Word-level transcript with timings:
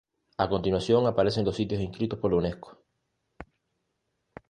A 0.43 0.49
continuación 0.49 1.05
aparecen 1.05 1.45
los 1.45 1.55
sitios 1.57 1.79
inscritos 1.79 2.17
por 2.17 2.31
la 2.31 2.37
Unesco 2.39 2.75